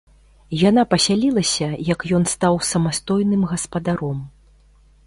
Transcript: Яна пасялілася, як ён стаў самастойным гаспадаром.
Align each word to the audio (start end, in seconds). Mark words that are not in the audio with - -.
Яна 0.69 0.85
пасялілася, 0.93 1.67
як 1.91 2.07
ён 2.21 2.27
стаў 2.33 2.59
самастойным 2.71 3.41
гаспадаром. 3.55 4.19